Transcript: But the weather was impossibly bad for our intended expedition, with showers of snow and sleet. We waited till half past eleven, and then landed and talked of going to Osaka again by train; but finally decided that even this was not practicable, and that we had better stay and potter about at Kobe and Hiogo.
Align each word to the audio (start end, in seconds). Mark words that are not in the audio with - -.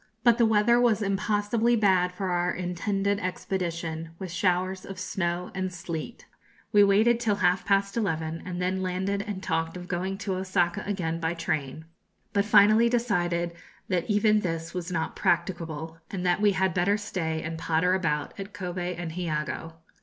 But 0.23 0.39
the 0.39 0.47
weather 0.47 0.81
was 0.81 1.03
impossibly 1.03 1.75
bad 1.75 2.11
for 2.11 2.29
our 2.31 2.51
intended 2.51 3.19
expedition, 3.19 4.15
with 4.17 4.31
showers 4.31 4.83
of 4.83 4.97
snow 4.99 5.51
and 5.53 5.71
sleet. 5.71 6.25
We 6.71 6.83
waited 6.83 7.19
till 7.19 7.35
half 7.35 7.65
past 7.65 7.95
eleven, 7.95 8.41
and 8.43 8.59
then 8.59 8.81
landed 8.81 9.21
and 9.21 9.43
talked 9.43 9.77
of 9.77 9.87
going 9.87 10.17
to 10.17 10.33
Osaka 10.33 10.81
again 10.87 11.19
by 11.19 11.35
train; 11.35 11.85
but 12.33 12.45
finally 12.45 12.89
decided 12.89 13.53
that 13.89 14.09
even 14.09 14.39
this 14.39 14.73
was 14.73 14.91
not 14.91 15.15
practicable, 15.15 15.99
and 16.09 16.25
that 16.25 16.41
we 16.41 16.53
had 16.53 16.73
better 16.73 16.97
stay 16.97 17.43
and 17.43 17.59
potter 17.59 17.93
about 17.93 18.33
at 18.39 18.53
Kobe 18.53 18.95
and 18.95 19.11
Hiogo. 19.11 19.73